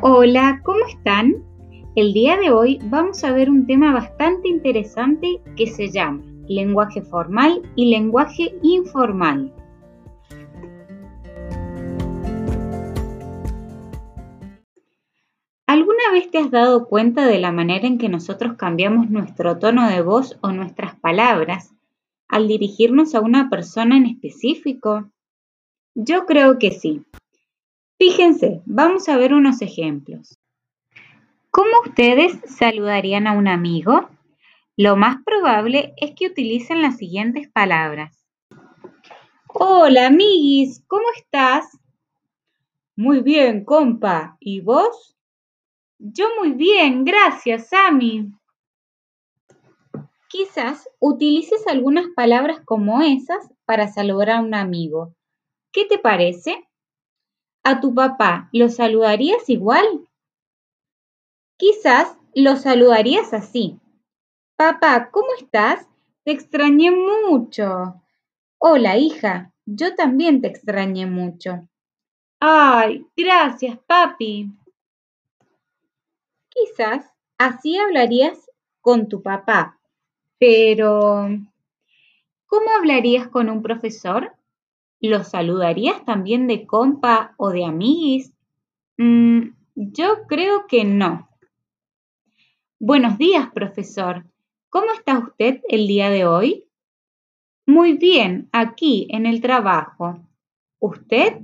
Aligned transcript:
Hola, 0.00 0.60
¿cómo 0.62 0.78
están? 0.86 1.44
El 1.96 2.12
día 2.12 2.36
de 2.36 2.52
hoy 2.52 2.78
vamos 2.84 3.24
a 3.24 3.32
ver 3.32 3.50
un 3.50 3.66
tema 3.66 3.92
bastante 3.92 4.46
interesante 4.46 5.40
que 5.56 5.66
se 5.66 5.90
llama 5.90 6.22
lenguaje 6.46 7.02
formal 7.02 7.62
y 7.74 7.90
lenguaje 7.90 8.54
informal. 8.62 9.52
¿Alguna 15.66 16.12
vez 16.12 16.30
te 16.30 16.38
has 16.38 16.52
dado 16.52 16.86
cuenta 16.86 17.26
de 17.26 17.40
la 17.40 17.50
manera 17.50 17.88
en 17.88 17.98
que 17.98 18.08
nosotros 18.08 18.54
cambiamos 18.56 19.10
nuestro 19.10 19.58
tono 19.58 19.88
de 19.88 20.00
voz 20.00 20.38
o 20.42 20.52
nuestras 20.52 20.94
palabras 21.00 21.74
al 22.28 22.46
dirigirnos 22.46 23.16
a 23.16 23.20
una 23.20 23.50
persona 23.50 23.96
en 23.96 24.06
específico? 24.06 25.10
Yo 25.96 26.24
creo 26.24 26.60
que 26.60 26.70
sí. 26.70 27.02
Fíjense, 27.98 28.62
vamos 28.64 29.08
a 29.08 29.16
ver 29.16 29.34
unos 29.34 29.60
ejemplos. 29.60 30.38
¿Cómo 31.50 31.80
ustedes 31.84 32.38
saludarían 32.46 33.26
a 33.26 33.32
un 33.32 33.48
amigo? 33.48 34.08
Lo 34.76 34.94
más 34.94 35.16
probable 35.24 35.94
es 35.96 36.14
que 36.14 36.28
utilicen 36.28 36.80
las 36.80 36.96
siguientes 36.96 37.48
palabras. 37.50 38.24
Hola, 39.48 40.06
amiguis, 40.06 40.84
¿cómo 40.86 41.06
estás? 41.16 41.76
Muy 42.94 43.20
bien, 43.20 43.64
compa. 43.64 44.36
¿Y 44.38 44.60
vos? 44.60 45.16
Yo 45.98 46.26
muy 46.38 46.52
bien, 46.52 47.04
gracias, 47.04 47.70
Sammy. 47.70 48.30
Quizás 50.28 50.88
utilices 51.00 51.66
algunas 51.66 52.06
palabras 52.14 52.60
como 52.64 53.02
esas 53.02 53.52
para 53.64 53.88
saludar 53.88 54.30
a 54.30 54.40
un 54.40 54.54
amigo. 54.54 55.16
¿Qué 55.72 55.84
te 55.84 55.98
parece? 55.98 56.67
¿A 57.70 57.80
tu 57.80 57.94
papá 57.94 58.48
lo 58.50 58.70
saludarías 58.70 59.46
igual? 59.50 60.08
Quizás 61.58 62.16
lo 62.34 62.56
saludarías 62.56 63.34
así. 63.34 63.78
Papá, 64.56 65.10
¿cómo 65.10 65.26
estás? 65.38 65.86
Te 66.24 66.30
extrañé 66.30 66.90
mucho. 66.90 68.00
Hola, 68.56 68.96
hija, 68.96 69.52
yo 69.66 69.94
también 69.94 70.40
te 70.40 70.48
extrañé 70.48 71.04
mucho. 71.04 71.68
Ay, 72.40 73.06
gracias, 73.14 73.78
papi. 73.86 74.50
Quizás 76.48 77.04
así 77.36 77.76
hablarías 77.76 78.50
con 78.80 79.10
tu 79.10 79.22
papá, 79.22 79.78
pero 80.38 81.28
¿cómo 82.46 82.70
hablarías 82.78 83.28
con 83.28 83.50
un 83.50 83.60
profesor? 83.60 84.37
¿Lo 85.00 85.22
saludarías 85.22 86.04
también 86.04 86.48
de 86.48 86.66
compa 86.66 87.34
o 87.36 87.50
de 87.50 87.64
amiguis? 87.64 88.34
Mm, 88.96 89.50
yo 89.76 90.26
creo 90.26 90.66
que 90.66 90.84
no. 90.84 91.28
Buenos 92.80 93.16
días, 93.16 93.48
profesor. 93.52 94.24
¿Cómo 94.70 94.92
está 94.92 95.18
usted 95.18 95.60
el 95.68 95.86
día 95.86 96.10
de 96.10 96.26
hoy? 96.26 96.64
Muy 97.64 97.92
bien, 97.92 98.48
aquí 98.50 99.06
en 99.10 99.26
el 99.26 99.40
trabajo. 99.40 100.18
¿Usted? 100.80 101.42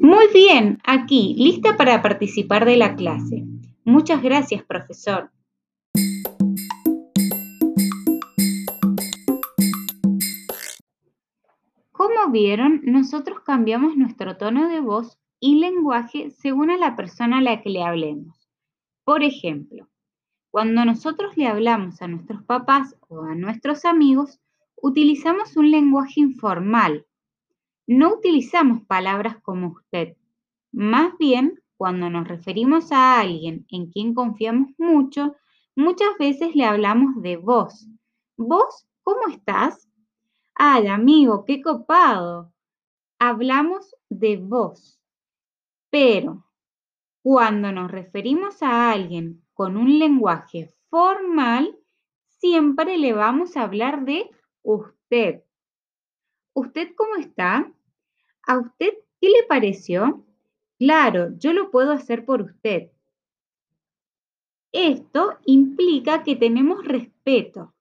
Muy 0.00 0.26
bien, 0.34 0.78
aquí, 0.84 1.34
lista 1.38 1.76
para 1.78 2.02
participar 2.02 2.66
de 2.66 2.76
la 2.76 2.96
clase. 2.96 3.44
Muchas 3.84 4.22
gracias, 4.22 4.62
profesor. 4.62 5.30
Como 12.00 12.30
vieron, 12.30 12.80
nosotros 12.84 13.40
cambiamos 13.40 13.94
nuestro 13.94 14.38
tono 14.38 14.70
de 14.70 14.80
voz 14.80 15.18
y 15.38 15.56
lenguaje 15.56 16.30
según 16.30 16.70
a 16.70 16.78
la 16.78 16.96
persona 16.96 17.36
a 17.36 17.40
la 17.42 17.60
que 17.60 17.68
le 17.68 17.82
hablemos. 17.82 18.48
Por 19.04 19.22
ejemplo, 19.22 19.86
cuando 20.50 20.82
nosotros 20.86 21.36
le 21.36 21.46
hablamos 21.46 22.00
a 22.00 22.08
nuestros 22.08 22.42
papás 22.44 22.96
o 23.08 23.20
a 23.24 23.34
nuestros 23.34 23.84
amigos, 23.84 24.40
utilizamos 24.80 25.58
un 25.58 25.70
lenguaje 25.70 26.20
informal. 26.20 27.04
No 27.86 28.14
utilizamos 28.14 28.82
palabras 28.86 29.36
como 29.42 29.66
usted. 29.66 30.16
Más 30.72 31.12
bien, 31.18 31.60
cuando 31.76 32.08
nos 32.08 32.26
referimos 32.26 32.92
a 32.92 33.20
alguien 33.20 33.66
en 33.68 33.90
quien 33.90 34.14
confiamos 34.14 34.70
mucho, 34.78 35.36
muchas 35.76 36.16
veces 36.18 36.56
le 36.56 36.64
hablamos 36.64 37.20
de 37.20 37.36
vos. 37.36 37.86
¿Vos 38.38 38.86
cómo 39.02 39.28
estás? 39.28 39.89
Ay, 40.62 40.88
amigo, 40.88 41.46
qué 41.46 41.62
copado. 41.62 42.52
Hablamos 43.18 43.96
de 44.10 44.36
vos. 44.36 45.00
Pero 45.88 46.44
cuando 47.22 47.72
nos 47.72 47.90
referimos 47.90 48.62
a 48.62 48.92
alguien 48.92 49.42
con 49.54 49.78
un 49.78 49.98
lenguaje 49.98 50.68
formal, 50.90 51.78
siempre 52.26 52.98
le 52.98 53.14
vamos 53.14 53.56
a 53.56 53.62
hablar 53.62 54.04
de 54.04 54.28
usted. 54.60 55.42
¿Usted 56.52 56.94
cómo 56.94 57.16
está? 57.16 57.72
¿A 58.46 58.58
usted 58.58 58.92
qué 59.18 59.30
le 59.30 59.44
pareció? 59.48 60.26
Claro, 60.78 61.30
yo 61.38 61.54
lo 61.54 61.70
puedo 61.70 61.90
hacer 61.90 62.26
por 62.26 62.42
usted. 62.42 62.90
Esto 64.72 65.38
implica 65.46 66.22
que 66.22 66.36
tenemos 66.36 66.84
respeto 66.84 67.72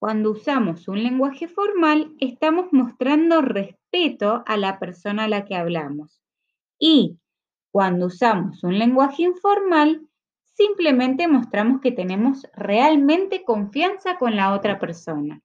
cuando 0.00 0.30
usamos 0.30 0.88
un 0.88 1.02
lenguaje 1.02 1.46
formal, 1.46 2.14
estamos 2.20 2.72
mostrando 2.72 3.42
respeto 3.42 4.42
a 4.46 4.56
la 4.56 4.78
persona 4.78 5.24
a 5.24 5.28
la 5.28 5.44
que 5.44 5.54
hablamos. 5.54 6.22
Y 6.78 7.18
cuando 7.70 8.06
usamos 8.06 8.64
un 8.64 8.78
lenguaje 8.78 9.24
informal, 9.24 10.08
simplemente 10.42 11.28
mostramos 11.28 11.82
que 11.82 11.92
tenemos 11.92 12.46
realmente 12.54 13.44
confianza 13.44 14.16
con 14.16 14.36
la 14.36 14.54
otra 14.54 14.78
persona. 14.78 15.42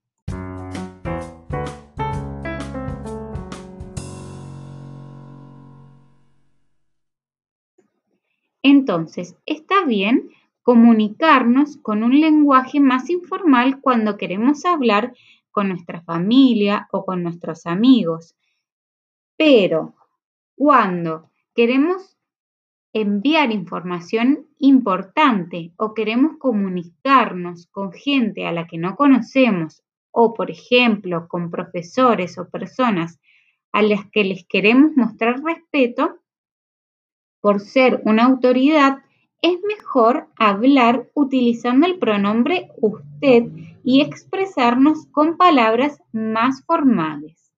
Entonces, 8.64 9.36
está 9.46 9.84
bien 9.84 10.30
comunicarnos 10.66 11.78
con 11.78 12.02
un 12.02 12.20
lenguaje 12.20 12.80
más 12.80 13.12
informal 13.12 13.82
cuando 13.82 14.18
queremos 14.18 14.66
hablar 14.66 15.14
con 15.52 15.70
nuestra 15.70 16.02
familia 16.02 16.88
o 16.92 17.06
con 17.06 17.22
nuestros 17.22 17.68
amigos. 17.68 18.36
Pero 19.38 19.94
cuando 20.56 21.30
queremos 21.54 22.18
enviar 22.94 23.52
información 23.52 24.48
importante 24.58 25.72
o 25.78 25.94
queremos 25.94 26.38
comunicarnos 26.40 27.68
con 27.68 27.94
gente 27.94 28.48
a 28.48 28.52
la 28.52 28.66
que 28.66 28.80
no 28.80 28.96
conocemos 28.96 29.84
o, 30.10 30.34
por 30.34 30.50
ejemplo, 30.50 31.28
con 31.28 31.52
profesores 31.52 32.40
o 32.40 32.50
personas 32.50 33.20
a 33.72 33.84
las 33.84 34.10
que 34.10 34.24
les 34.24 34.48
queremos 34.48 34.94
mostrar 34.96 35.44
respeto, 35.44 36.22
por 37.40 37.60
ser 37.60 38.02
una 38.06 38.24
autoridad, 38.24 39.05
es 39.46 39.62
mejor 39.68 40.28
hablar 40.38 41.08
utilizando 41.14 41.86
el 41.86 42.00
pronombre 42.00 42.70
usted 42.82 43.44
y 43.84 44.02
expresarnos 44.02 45.06
con 45.12 45.38
palabras 45.38 46.02
más 46.12 46.64
formales. 46.66 47.54